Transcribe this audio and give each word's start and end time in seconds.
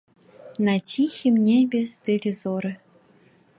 На 0.69 0.73
ціхім 0.91 1.35
небе 1.49 1.81
стылі 1.95 2.31
зоры. 2.41 2.71